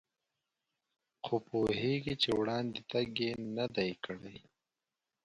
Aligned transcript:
خو 1.23 1.35
پوهېږي 1.47 2.13
چې 2.21 2.29
وړاندې 2.39 2.79
تګ 2.91 3.09
یې 3.23 3.31
نه 3.57 3.65
دی 3.75 3.91
کړی. 4.05 4.37